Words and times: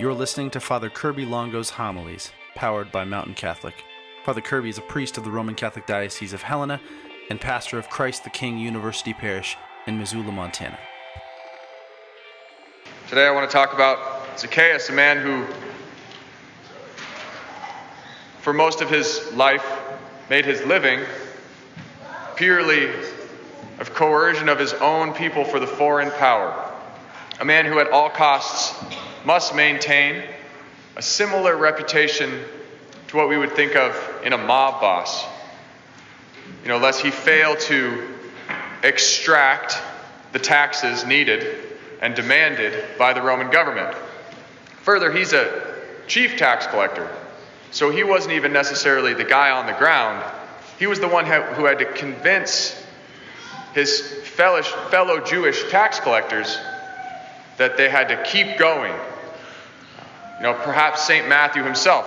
You're 0.00 0.14
listening 0.14 0.48
to 0.52 0.60
Father 0.60 0.88
Kirby 0.88 1.26
Longo's 1.26 1.68
homilies, 1.68 2.32
powered 2.54 2.90
by 2.90 3.04
Mountain 3.04 3.34
Catholic. 3.34 3.84
Father 4.24 4.40
Kirby 4.40 4.70
is 4.70 4.78
a 4.78 4.80
priest 4.80 5.18
of 5.18 5.24
the 5.24 5.30
Roman 5.30 5.54
Catholic 5.54 5.84
Diocese 5.84 6.32
of 6.32 6.40
Helena 6.40 6.80
and 7.28 7.38
pastor 7.38 7.78
of 7.78 7.90
Christ 7.90 8.24
the 8.24 8.30
King 8.30 8.56
University 8.56 9.12
Parish 9.12 9.58
in 9.86 9.98
Missoula, 9.98 10.32
Montana. 10.32 10.78
Today 13.10 13.26
I 13.26 13.30
want 13.30 13.50
to 13.50 13.52
talk 13.52 13.74
about 13.74 14.38
Zacchaeus, 14.38 14.88
a 14.88 14.94
man 14.94 15.18
who, 15.18 15.44
for 18.40 18.54
most 18.54 18.80
of 18.80 18.88
his 18.88 19.30
life, 19.34 19.66
made 20.30 20.46
his 20.46 20.64
living 20.64 21.00
purely 22.36 22.88
of 23.78 23.92
coercion 23.92 24.48
of 24.48 24.58
his 24.58 24.72
own 24.72 25.12
people 25.12 25.44
for 25.44 25.60
the 25.60 25.66
foreign 25.66 26.10
power. 26.12 26.69
A 27.40 27.44
man 27.44 27.64
who, 27.64 27.78
at 27.78 27.90
all 27.90 28.10
costs, 28.10 28.78
must 29.24 29.54
maintain 29.54 30.22
a 30.96 31.00
similar 31.00 31.56
reputation 31.56 32.38
to 33.08 33.16
what 33.16 33.30
we 33.30 33.38
would 33.38 33.52
think 33.52 33.74
of 33.76 33.96
in 34.22 34.34
a 34.34 34.38
mob 34.38 34.82
boss. 34.82 35.24
You 36.62 36.68
know, 36.68 36.76
lest 36.76 37.00
he 37.00 37.10
fail 37.10 37.56
to 37.56 38.08
extract 38.82 39.80
the 40.32 40.38
taxes 40.38 41.06
needed 41.06 41.78
and 42.02 42.14
demanded 42.14 42.98
by 42.98 43.14
the 43.14 43.22
Roman 43.22 43.50
government. 43.50 43.96
Further, 44.82 45.10
he's 45.10 45.32
a 45.32 45.76
chief 46.06 46.36
tax 46.36 46.66
collector, 46.66 47.08
so 47.70 47.90
he 47.90 48.04
wasn't 48.04 48.34
even 48.34 48.52
necessarily 48.52 49.14
the 49.14 49.24
guy 49.24 49.50
on 49.50 49.66
the 49.66 49.72
ground. 49.72 50.22
He 50.78 50.86
was 50.86 51.00
the 51.00 51.08
one 51.08 51.24
who 51.24 51.64
had 51.64 51.78
to 51.78 51.86
convince 51.86 52.84
his 53.72 54.00
fellow 54.24 55.24
Jewish 55.24 55.70
tax 55.70 56.00
collectors 56.00 56.58
that 57.60 57.76
they 57.76 57.90
had 57.90 58.08
to 58.08 58.16
keep 58.22 58.56
going. 58.56 58.94
You 60.38 60.44
know, 60.44 60.54
perhaps 60.54 61.02
St. 61.02 61.28
Matthew 61.28 61.62
himself, 61.62 62.06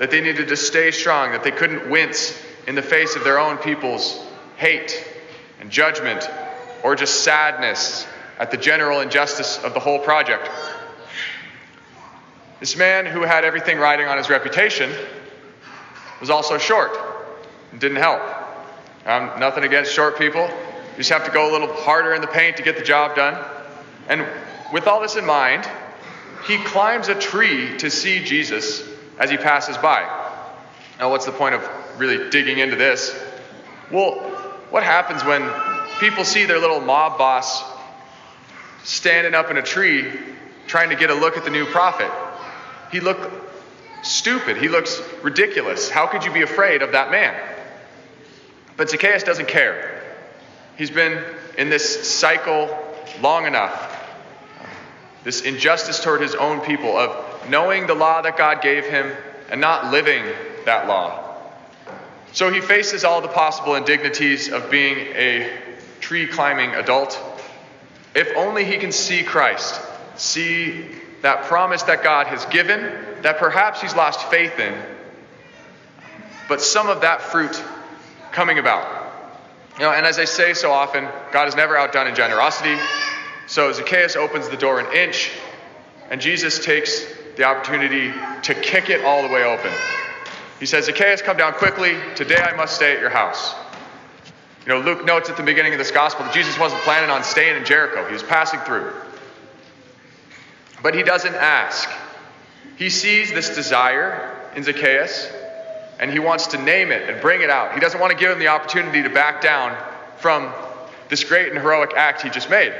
that 0.00 0.10
they 0.10 0.20
needed 0.20 0.48
to 0.48 0.56
stay 0.56 0.90
strong, 0.90 1.30
that 1.30 1.44
they 1.44 1.52
couldn't 1.52 1.88
wince 1.88 2.36
in 2.66 2.74
the 2.74 2.82
face 2.82 3.14
of 3.14 3.22
their 3.22 3.38
own 3.38 3.58
people's 3.58 4.20
hate 4.56 5.08
and 5.60 5.70
judgment 5.70 6.28
or 6.82 6.96
just 6.96 7.22
sadness 7.22 8.08
at 8.40 8.50
the 8.50 8.56
general 8.56 8.98
injustice 8.98 9.62
of 9.62 9.72
the 9.72 9.78
whole 9.78 10.00
project. 10.00 10.50
This 12.58 12.76
man 12.76 13.06
who 13.06 13.22
had 13.22 13.44
everything 13.44 13.78
riding 13.78 14.08
on 14.08 14.18
his 14.18 14.28
reputation 14.28 14.90
was 16.18 16.28
also 16.28 16.58
short. 16.58 16.90
It 17.72 17.78
didn't 17.78 17.98
help. 17.98 18.20
Um, 19.06 19.38
nothing 19.38 19.62
against 19.62 19.92
short 19.92 20.18
people. 20.18 20.42
You 20.42 20.96
just 20.96 21.10
have 21.10 21.24
to 21.24 21.30
go 21.30 21.48
a 21.48 21.52
little 21.52 21.72
harder 21.72 22.14
in 22.14 22.20
the 22.20 22.26
paint 22.26 22.56
to 22.56 22.64
get 22.64 22.76
the 22.76 22.84
job 22.84 23.14
done. 23.14 23.38
And 24.08 24.26
with 24.72 24.86
all 24.86 25.00
this 25.00 25.16
in 25.16 25.24
mind, 25.24 25.68
he 26.46 26.58
climbs 26.64 27.08
a 27.08 27.14
tree 27.14 27.76
to 27.78 27.90
see 27.90 28.22
Jesus 28.22 28.86
as 29.18 29.30
he 29.30 29.36
passes 29.36 29.76
by. 29.76 30.02
Now, 30.98 31.10
what's 31.10 31.26
the 31.26 31.32
point 31.32 31.54
of 31.54 31.68
really 31.98 32.30
digging 32.30 32.58
into 32.58 32.76
this? 32.76 33.18
Well, 33.90 34.14
what 34.70 34.82
happens 34.82 35.24
when 35.24 35.50
people 36.00 36.24
see 36.24 36.44
their 36.44 36.58
little 36.58 36.80
mob 36.80 37.18
boss 37.18 37.62
standing 38.84 39.34
up 39.34 39.50
in 39.50 39.56
a 39.56 39.62
tree 39.62 40.12
trying 40.66 40.90
to 40.90 40.96
get 40.96 41.10
a 41.10 41.14
look 41.14 41.36
at 41.36 41.44
the 41.44 41.50
new 41.50 41.66
prophet? 41.66 42.10
He 42.92 43.00
looked 43.00 43.26
stupid. 44.02 44.56
He 44.56 44.68
looks 44.68 45.00
ridiculous. 45.22 45.90
How 45.90 46.06
could 46.06 46.24
you 46.24 46.32
be 46.32 46.42
afraid 46.42 46.82
of 46.82 46.92
that 46.92 47.10
man? 47.10 47.34
But 48.76 48.90
Zacchaeus 48.90 49.24
doesn't 49.24 49.48
care. 49.48 50.02
He's 50.76 50.90
been 50.90 51.22
in 51.56 51.68
this 51.68 52.08
cycle 52.08 52.76
long 53.20 53.46
enough. 53.46 53.96
This 55.28 55.42
injustice 55.42 56.02
toward 56.02 56.22
his 56.22 56.34
own 56.34 56.62
people 56.62 56.96
of 56.96 57.50
knowing 57.50 57.86
the 57.86 57.92
law 57.92 58.22
that 58.22 58.38
God 58.38 58.62
gave 58.62 58.86
him 58.86 59.12
and 59.50 59.60
not 59.60 59.92
living 59.92 60.24
that 60.64 60.88
law. 60.88 61.36
So 62.32 62.50
he 62.50 62.62
faces 62.62 63.04
all 63.04 63.20
the 63.20 63.28
possible 63.28 63.74
indignities 63.74 64.48
of 64.48 64.70
being 64.70 64.96
a 64.96 65.54
tree 66.00 66.28
climbing 66.28 66.70
adult. 66.70 67.20
If 68.14 68.34
only 68.38 68.64
he 68.64 68.78
can 68.78 68.90
see 68.90 69.22
Christ, 69.22 69.78
see 70.16 70.86
that 71.20 71.44
promise 71.44 71.82
that 71.82 72.02
God 72.02 72.28
has 72.28 72.46
given, 72.46 72.80
that 73.20 73.36
perhaps 73.36 73.82
he's 73.82 73.94
lost 73.94 74.30
faith 74.30 74.58
in, 74.58 74.74
but 76.48 76.62
some 76.62 76.88
of 76.88 77.02
that 77.02 77.20
fruit 77.20 77.62
coming 78.32 78.58
about. 78.58 79.12
You 79.74 79.84
know, 79.84 79.92
and 79.92 80.06
as 80.06 80.18
I 80.18 80.24
say 80.24 80.54
so 80.54 80.72
often, 80.72 81.06
God 81.32 81.48
is 81.48 81.54
never 81.54 81.76
outdone 81.76 82.06
in 82.06 82.14
generosity. 82.14 82.78
So 83.48 83.72
Zacchaeus 83.72 84.14
opens 84.14 84.50
the 84.50 84.58
door 84.58 84.78
an 84.78 84.94
inch, 84.94 85.30
and 86.10 86.20
Jesus 86.20 86.62
takes 86.62 87.06
the 87.36 87.44
opportunity 87.44 88.12
to 88.42 88.54
kick 88.54 88.90
it 88.90 89.04
all 89.06 89.26
the 89.26 89.32
way 89.32 89.42
open. 89.42 89.72
He 90.60 90.66
says, 90.66 90.84
Zacchaeus, 90.84 91.22
come 91.22 91.38
down 91.38 91.54
quickly. 91.54 91.96
Today 92.14 92.36
I 92.36 92.54
must 92.54 92.76
stay 92.76 92.92
at 92.92 93.00
your 93.00 93.08
house. 93.08 93.54
You 94.66 94.74
know, 94.74 94.80
Luke 94.80 95.06
notes 95.06 95.30
at 95.30 95.38
the 95.38 95.42
beginning 95.42 95.72
of 95.72 95.78
this 95.78 95.90
gospel 95.90 96.26
that 96.26 96.34
Jesus 96.34 96.58
wasn't 96.58 96.82
planning 96.82 97.08
on 97.08 97.24
staying 97.24 97.56
in 97.56 97.64
Jericho, 97.64 98.06
he 98.06 98.12
was 98.12 98.22
passing 98.22 98.60
through. 98.60 98.92
But 100.82 100.94
he 100.94 101.02
doesn't 101.02 101.34
ask. 101.34 101.88
He 102.76 102.90
sees 102.90 103.32
this 103.32 103.54
desire 103.54 104.36
in 104.54 104.62
Zacchaeus, 104.62 105.32
and 105.98 106.10
he 106.10 106.18
wants 106.18 106.48
to 106.48 106.58
name 106.58 106.92
it 106.92 107.08
and 107.08 107.18
bring 107.22 107.40
it 107.40 107.48
out. 107.48 107.72
He 107.72 107.80
doesn't 107.80 107.98
want 107.98 108.12
to 108.12 108.18
give 108.18 108.30
him 108.30 108.40
the 108.40 108.48
opportunity 108.48 109.02
to 109.04 109.08
back 109.08 109.40
down 109.40 109.74
from 110.18 110.52
this 111.08 111.24
great 111.24 111.48
and 111.48 111.58
heroic 111.58 111.94
act 111.96 112.20
he 112.20 112.28
just 112.28 112.50
made. 112.50 112.74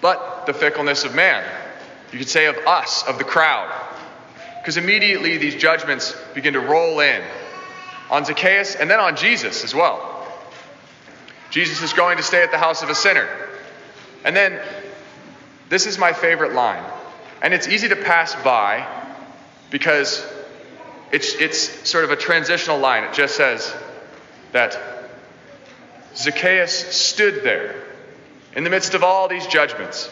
But 0.00 0.46
the 0.46 0.54
fickleness 0.54 1.04
of 1.04 1.14
man, 1.14 1.44
you 2.12 2.18
could 2.18 2.28
say 2.28 2.46
of 2.46 2.56
us, 2.66 3.04
of 3.04 3.18
the 3.18 3.24
crowd. 3.24 3.70
Because 4.60 4.76
immediately 4.76 5.36
these 5.36 5.56
judgments 5.56 6.14
begin 6.34 6.54
to 6.54 6.60
roll 6.60 7.00
in 7.00 7.22
on 8.10 8.24
Zacchaeus 8.24 8.74
and 8.74 8.90
then 8.90 9.00
on 9.00 9.16
Jesus 9.16 9.64
as 9.64 9.74
well. 9.74 10.06
Jesus 11.50 11.82
is 11.82 11.92
going 11.92 12.16
to 12.16 12.22
stay 12.22 12.42
at 12.42 12.50
the 12.50 12.58
house 12.58 12.82
of 12.82 12.90
a 12.90 12.94
sinner. 12.94 13.28
And 14.24 14.36
then, 14.36 14.60
this 15.68 15.86
is 15.86 15.98
my 15.98 16.12
favorite 16.12 16.52
line. 16.52 16.84
And 17.42 17.54
it's 17.54 17.68
easy 17.68 17.88
to 17.88 17.96
pass 17.96 18.34
by 18.42 18.86
because 19.70 20.26
it's, 21.12 21.34
it's 21.34 21.88
sort 21.88 22.04
of 22.04 22.10
a 22.10 22.16
transitional 22.16 22.78
line. 22.78 23.04
It 23.04 23.14
just 23.14 23.36
says 23.36 23.74
that 24.52 24.78
Zacchaeus 26.14 26.94
stood 26.94 27.42
there 27.42 27.89
in 28.54 28.64
the 28.64 28.70
midst 28.70 28.94
of 28.94 29.02
all 29.02 29.28
these 29.28 29.46
judgments 29.46 30.10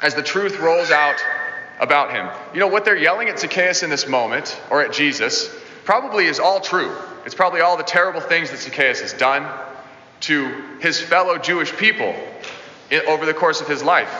as 0.00 0.14
the 0.14 0.22
truth 0.22 0.58
rolls 0.60 0.90
out 0.90 1.22
about 1.80 2.12
him. 2.12 2.28
You 2.54 2.60
know, 2.60 2.68
what 2.68 2.84
they're 2.84 2.96
yelling 2.96 3.28
at 3.28 3.38
Zacchaeus 3.38 3.82
in 3.82 3.90
this 3.90 4.06
moment, 4.08 4.60
or 4.70 4.82
at 4.82 4.92
Jesus, 4.92 5.54
probably 5.84 6.26
is 6.26 6.38
all 6.38 6.60
true. 6.60 6.94
It's 7.24 7.34
probably 7.34 7.60
all 7.60 7.76
the 7.76 7.82
terrible 7.82 8.20
things 8.20 8.50
that 8.50 8.58
Zacchaeus 8.58 9.00
has 9.00 9.12
done 9.12 9.48
to 10.20 10.62
his 10.80 11.00
fellow 11.00 11.38
Jewish 11.38 11.72
people 11.76 12.14
over 13.06 13.26
the 13.26 13.34
course 13.34 13.60
of 13.60 13.68
his 13.68 13.82
life. 13.82 14.12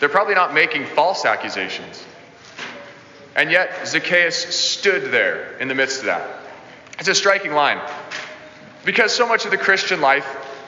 They're 0.00 0.08
probably 0.08 0.34
not 0.34 0.54
making 0.54 0.86
false 0.86 1.24
accusations. 1.24 2.04
And 3.36 3.50
yet, 3.50 3.86
Zacchaeus 3.86 4.36
stood 4.54 5.10
there 5.10 5.56
in 5.58 5.68
the 5.68 5.74
midst 5.74 6.00
of 6.00 6.06
that. 6.06 6.40
It's 6.98 7.08
a 7.08 7.14
striking 7.14 7.52
line. 7.52 7.80
Because 8.84 9.12
so 9.12 9.26
much 9.26 9.44
of 9.44 9.50
the 9.50 9.56
Christian 9.58 10.00
life 10.00 10.26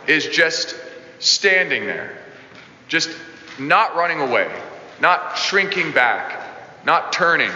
is 0.09 0.27
just 0.27 0.75
standing 1.19 1.87
there, 1.87 2.17
just 2.89 3.11
not 3.59 3.97
running 3.97 4.21
away, 4.21 4.51
not 5.01 5.39
shrinking 5.39 5.93
back, 5.93 6.85
not 6.85 7.13
turning 7.13 7.51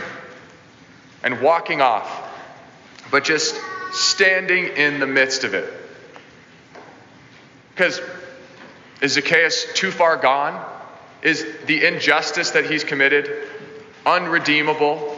and 1.23 1.41
walking 1.41 1.81
off, 1.81 2.29
but 3.11 3.25
just 3.25 3.59
standing 3.93 4.67
in 4.77 5.01
the 5.01 5.07
midst 5.07 5.45
of 5.45 5.55
it. 5.55 5.73
Because 7.71 8.01
is 9.01 9.13
Zacchaeus 9.13 9.67
too 9.75 9.91
far 9.91 10.17
gone? 10.17 10.65
Is 11.23 11.47
the 11.67 11.85
injustice 11.85 12.51
that 12.53 12.71
he's 12.71 12.85
committed 12.85 13.49
unredeemable? 14.07 15.17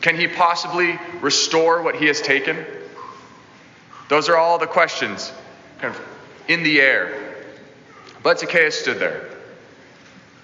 Can 0.00 0.16
he 0.16 0.28
possibly 0.28 0.98
restore 1.20 1.82
what 1.82 1.96
he 1.96 2.06
has 2.06 2.20
taken? 2.20 2.64
Those 4.08 4.28
are 4.28 4.36
all 4.36 4.58
the 4.58 4.66
questions 4.66 5.32
kind 5.80 5.94
of 5.94 6.00
in 6.48 6.62
the 6.62 6.80
air. 6.80 7.23
But 8.24 8.40
Zacchaeus 8.40 8.80
stood 8.80 8.98
there. 8.98 9.28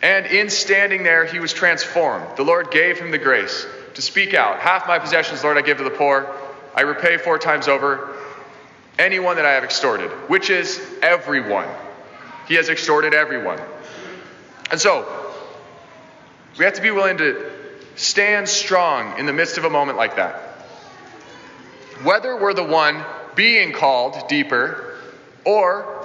And 0.02 0.26
in 0.26 0.50
standing 0.50 1.02
there, 1.02 1.24
he 1.24 1.40
was 1.40 1.52
transformed. 1.52 2.36
The 2.36 2.44
Lord 2.44 2.70
gave 2.70 2.98
him 2.98 3.10
the 3.10 3.18
grace 3.18 3.66
to 3.94 4.02
speak 4.02 4.34
out 4.34 4.60
Half 4.60 4.86
my 4.86 4.98
possessions, 4.98 5.42
Lord, 5.42 5.58
I 5.58 5.62
give 5.62 5.78
to 5.78 5.84
the 5.84 5.90
poor. 5.90 6.30
I 6.74 6.82
repay 6.82 7.16
four 7.16 7.38
times 7.38 7.66
over 7.66 8.16
anyone 8.98 9.36
that 9.36 9.46
I 9.46 9.52
have 9.52 9.64
extorted, 9.64 10.10
which 10.28 10.50
is 10.50 10.80
everyone. 11.02 11.68
He 12.46 12.54
has 12.54 12.68
extorted 12.68 13.14
everyone. 13.14 13.58
And 14.70 14.78
so, 14.78 15.34
we 16.58 16.64
have 16.64 16.74
to 16.74 16.82
be 16.82 16.90
willing 16.90 17.16
to 17.18 17.50
stand 17.96 18.48
strong 18.48 19.18
in 19.18 19.26
the 19.26 19.32
midst 19.32 19.56
of 19.56 19.64
a 19.64 19.70
moment 19.70 19.96
like 19.96 20.16
that. 20.16 20.34
Whether 22.02 22.36
we're 22.36 22.54
the 22.54 22.62
one 22.62 23.04
being 23.34 23.72
called 23.72 24.28
deeper 24.28 24.98
or 25.44 25.99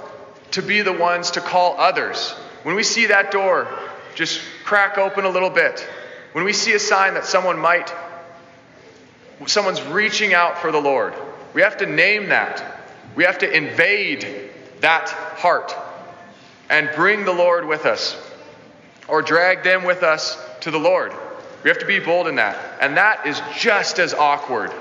to 0.52 0.62
be 0.62 0.82
the 0.82 0.92
ones 0.92 1.32
to 1.32 1.40
call 1.40 1.78
others. 1.78 2.30
When 2.62 2.74
we 2.74 2.82
see 2.82 3.06
that 3.06 3.30
door 3.30 3.68
just 4.14 4.40
crack 4.64 4.98
open 4.98 5.24
a 5.24 5.28
little 5.28 5.50
bit, 5.50 5.86
when 6.32 6.44
we 6.44 6.52
see 6.52 6.72
a 6.72 6.78
sign 6.78 7.14
that 7.14 7.24
someone 7.24 7.58
might, 7.58 7.92
someone's 9.46 9.82
reaching 9.82 10.34
out 10.34 10.58
for 10.58 10.72
the 10.72 10.80
Lord, 10.80 11.14
we 11.54 11.62
have 11.62 11.78
to 11.78 11.86
name 11.86 12.30
that. 12.30 12.80
We 13.14 13.24
have 13.24 13.38
to 13.38 13.50
invade 13.50 14.50
that 14.80 15.08
heart 15.08 15.74
and 16.68 16.90
bring 16.94 17.24
the 17.24 17.32
Lord 17.32 17.66
with 17.66 17.86
us 17.86 18.16
or 19.08 19.22
drag 19.22 19.62
them 19.62 19.84
with 19.84 20.02
us 20.02 20.38
to 20.60 20.70
the 20.70 20.78
Lord. 20.78 21.12
We 21.62 21.70
have 21.70 21.78
to 21.78 21.86
be 21.86 21.98
bold 21.98 22.28
in 22.28 22.36
that. 22.36 22.58
And 22.80 22.96
that 22.96 23.26
is 23.26 23.40
just 23.56 23.98
as 23.98 24.14
awkward 24.14 24.72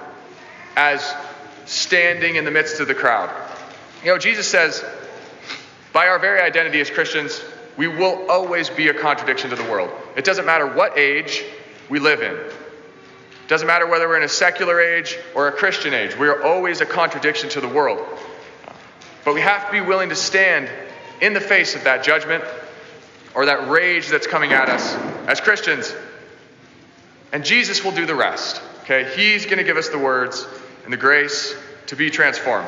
as 0.75 1.13
standing 1.65 2.35
in 2.35 2.45
the 2.45 2.51
midst 2.51 2.79
of 2.79 2.87
the 2.87 2.95
crowd. 2.95 3.29
You 4.03 4.11
know, 4.11 4.17
Jesus 4.17 4.47
says, 4.47 4.83
by 5.95 6.09
our 6.09 6.19
very 6.19 6.41
identity 6.41 6.81
as 6.81 6.89
Christians, 6.89 7.41
we 7.77 7.87
will 7.87 8.29
always 8.29 8.69
be 8.69 8.89
a 8.89 8.93
contradiction 8.93 9.49
to 9.51 9.55
the 9.55 9.63
world. 9.63 9.89
It 10.17 10.25
doesn't 10.25 10.45
matter 10.45 10.67
what 10.67 10.97
age 10.97 11.41
we 11.87 11.99
live 11.99 12.21
in. 12.21 12.33
It 12.33 13.47
doesn't 13.47 13.65
matter 13.65 13.87
whether 13.87 14.09
we're 14.09 14.17
in 14.17 14.23
a 14.23 14.27
secular 14.27 14.81
age 14.81 15.17
or 15.35 15.47
a 15.47 15.53
Christian 15.53 15.93
age. 15.93 16.17
We 16.17 16.27
are 16.27 16.43
always 16.43 16.81
a 16.81 16.85
contradiction 16.85 17.47
to 17.51 17.61
the 17.61 17.69
world. 17.69 18.05
But 19.23 19.35
we 19.35 19.39
have 19.39 19.67
to 19.67 19.71
be 19.71 19.79
willing 19.79 20.09
to 20.09 20.17
stand 20.17 20.69
in 21.21 21.31
the 21.31 21.39
face 21.39 21.75
of 21.75 21.85
that 21.85 22.03
judgment 22.03 22.43
or 23.33 23.45
that 23.45 23.69
rage 23.69 24.09
that's 24.09 24.27
coming 24.27 24.51
at 24.51 24.67
us 24.67 24.95
as 25.29 25.39
Christians. 25.39 25.95
And 27.31 27.45
Jesus 27.45 27.85
will 27.85 27.93
do 27.93 28.05
the 28.05 28.15
rest. 28.15 28.61
Okay? 28.83 29.09
He's 29.15 29.45
going 29.45 29.59
to 29.59 29.63
give 29.63 29.77
us 29.77 29.87
the 29.87 29.99
words 29.99 30.45
and 30.83 30.91
the 30.91 30.97
grace 30.97 31.55
to 31.87 31.95
be 31.95 32.09
transformed. 32.09 32.67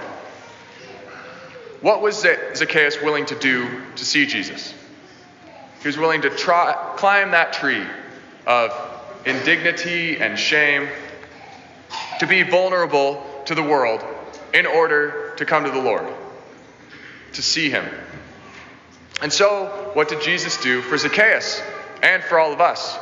What 1.82 2.02
was 2.02 2.26
Zacchaeus 2.56 3.02
willing 3.02 3.26
to 3.28 3.36
do 3.36 3.82
to 3.96 4.06
see 4.06 4.26
Jesus? 4.26 4.74
He 5.82 5.88
was 5.88 5.98
willing 5.98 6.22
to 6.24 6.30
try, 6.30 6.74
climb 6.98 7.32
that 7.32 7.54
tree 7.54 7.86
of 8.48 8.74
indignity 9.26 10.18
and 10.18 10.40
shame, 10.40 10.88
to 12.20 12.26
be 12.26 12.42
vulnerable 12.42 13.24
to 13.46 13.54
the 13.54 13.62
world 13.62 14.04
in 14.54 14.66
order 14.66 15.34
to 15.38 15.46
come 15.46 15.66
to 15.66 15.72
the 15.72 15.80
Lord, 15.80 16.06
to 17.34 17.42
see 17.44 17.70
Him. 17.70 17.86
And 19.22 19.32
so, 19.32 19.92
what 19.94 20.10
did 20.10 20.22
Jesus 20.22 20.62
do 20.62 20.82
for 20.82 20.98
Zacchaeus 20.98 21.62
and 22.02 22.24
for 22.24 22.40
all 22.40 22.54
of 22.54 22.62
us? 22.62 22.98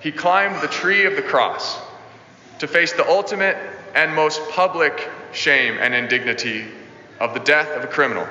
He 0.00 0.10
climbed 0.10 0.60
the 0.60 0.68
tree 0.68 1.06
of 1.06 1.14
the 1.14 1.22
cross 1.22 1.78
to 2.58 2.66
face 2.66 2.92
the 2.92 3.08
ultimate 3.08 3.56
and 3.94 4.14
most 4.14 4.40
public 4.50 5.08
shame 5.32 5.78
and 5.80 5.94
indignity 5.94 6.66
of 7.24 7.32
the 7.32 7.40
death 7.40 7.68
of 7.68 7.82
a 7.82 7.86
criminal. 7.86 8.28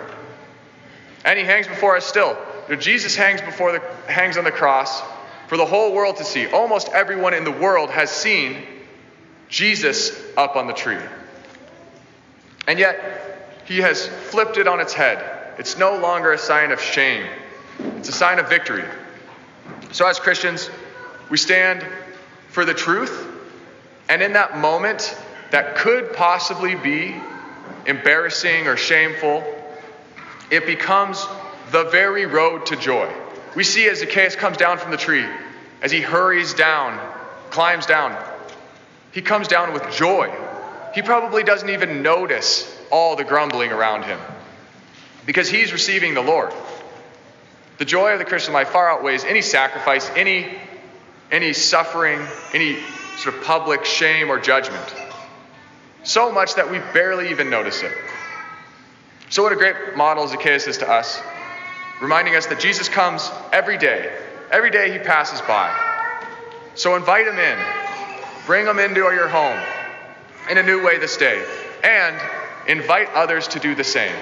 And 1.25 1.39
he 1.39 1.45
hangs 1.45 1.67
before 1.67 1.97
us 1.97 2.05
still. 2.05 2.37
You 2.69 2.75
know, 2.75 2.81
Jesus 2.81 3.15
hangs 3.15 3.41
before 3.41 3.71
the 3.71 3.79
hangs 4.11 4.37
on 4.37 4.43
the 4.43 4.51
cross 4.51 5.01
for 5.47 5.57
the 5.57 5.65
whole 5.65 5.93
world 5.93 6.17
to 6.17 6.23
see. 6.23 6.47
Almost 6.47 6.89
everyone 6.89 7.33
in 7.33 7.43
the 7.43 7.51
world 7.51 7.89
has 7.89 8.11
seen 8.11 8.63
Jesus 9.49 10.15
up 10.37 10.55
on 10.55 10.67
the 10.67 10.73
tree. 10.73 10.99
And 12.67 12.77
yet, 12.77 13.63
he 13.65 13.79
has 13.79 14.07
flipped 14.07 14.57
it 14.57 14.67
on 14.67 14.79
its 14.79 14.93
head. 14.93 15.23
It's 15.57 15.77
no 15.77 15.97
longer 15.97 16.31
a 16.31 16.37
sign 16.37 16.71
of 16.71 16.81
shame, 16.81 17.25
it's 17.97 18.09
a 18.09 18.13
sign 18.13 18.39
of 18.39 18.47
victory. 18.47 18.85
So, 19.91 20.07
as 20.07 20.19
Christians, 20.19 20.69
we 21.29 21.37
stand 21.37 21.85
for 22.49 22.65
the 22.65 22.73
truth, 22.73 23.27
and 24.07 24.21
in 24.21 24.33
that 24.33 24.57
moment 24.57 25.17
that 25.51 25.75
could 25.75 26.13
possibly 26.13 26.75
be 26.75 27.15
embarrassing 27.85 28.67
or 28.67 28.77
shameful, 28.77 29.43
it 30.49 30.65
becomes 30.65 31.25
the 31.71 31.85
very 31.85 32.25
road 32.25 32.65
to 32.67 32.75
joy. 32.75 33.11
We 33.55 33.63
see 33.63 33.87
as 33.87 33.99
Zacchaeus 33.99 34.35
comes 34.35 34.57
down 34.57 34.77
from 34.77 34.91
the 34.91 34.97
tree, 34.97 35.25
as 35.81 35.91
he 35.91 36.01
hurries 36.01 36.53
down, 36.53 36.99
climbs 37.49 37.85
down, 37.85 38.17
he 39.11 39.21
comes 39.21 39.47
down 39.47 39.73
with 39.73 39.91
joy. 39.91 40.33
He 40.95 41.01
probably 41.01 41.43
doesn't 41.43 41.69
even 41.69 42.01
notice 42.01 42.69
all 42.91 43.15
the 43.15 43.23
grumbling 43.23 43.71
around 43.71 44.03
him 44.03 44.19
because 45.25 45.49
he's 45.49 45.71
receiving 45.71 46.13
the 46.13 46.21
Lord. 46.21 46.51
The 47.77 47.85
joy 47.85 48.13
of 48.13 48.19
the 48.19 48.25
Christian 48.25 48.53
life 48.53 48.69
far 48.69 48.89
outweighs 48.89 49.23
any 49.23 49.41
sacrifice, 49.41 50.09
any, 50.15 50.57
any 51.31 51.53
suffering, 51.53 52.19
any 52.53 52.77
sort 53.17 53.35
of 53.35 53.43
public 53.43 53.85
shame 53.85 54.29
or 54.29 54.39
judgment. 54.39 54.95
So 56.03 56.31
much 56.31 56.55
that 56.55 56.69
we 56.69 56.79
barely 56.93 57.29
even 57.29 57.49
notice 57.49 57.81
it. 57.81 57.93
So, 59.29 59.41
what 59.41 59.51
a 59.51 59.55
great 59.55 59.95
model 59.95 60.27
Zacchaeus 60.27 60.67
is 60.67 60.77
to 60.79 60.89
us, 60.89 61.21
reminding 62.01 62.35
us 62.35 62.45
that 62.47 62.59
Jesus 62.59 62.89
comes 62.89 63.31
every 63.51 63.77
day. 63.77 64.13
Every 64.51 64.69
day 64.69 64.91
he 64.91 64.99
passes 64.99 65.41
by. 65.41 65.73
So, 66.75 66.95
invite 66.95 67.27
him 67.27 67.39
in, 67.39 67.57
bring 68.45 68.65
him 68.65 68.79
into 68.79 68.99
your 68.99 69.29
home 69.29 69.59
in 70.49 70.57
a 70.57 70.63
new 70.63 70.83
way 70.83 70.99
this 70.99 71.17
day, 71.17 71.43
and 71.83 72.19
invite 72.67 73.09
others 73.13 73.47
to 73.49 73.59
do 73.59 73.73
the 73.73 73.83
same. 73.83 74.15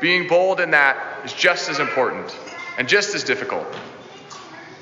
Being 0.00 0.28
bold 0.28 0.60
in 0.60 0.70
that 0.70 0.96
is 1.24 1.32
just 1.32 1.68
as 1.68 1.78
important 1.78 2.34
and 2.78 2.88
just 2.88 3.14
as 3.14 3.24
difficult. 3.24 3.66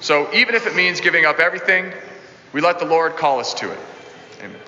So, 0.01 0.33
even 0.33 0.55
if 0.55 0.67
it 0.67 0.77
means 0.77 1.01
giving 1.01 1.25
up 1.25 1.41
everything, 1.41 1.93
we 2.53 2.61
let 2.61 2.79
the 2.79 2.85
Lord 2.85 3.17
call 3.17 3.41
us 3.41 3.55
to 3.55 3.73
it. 3.73 3.79
Amen. 4.41 4.61